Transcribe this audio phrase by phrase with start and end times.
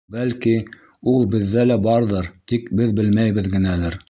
[0.13, 0.53] Бәлки,
[1.11, 3.99] ул беҙҙә лә барҙыр, тик беҙ белмәйбеҙ генәлер?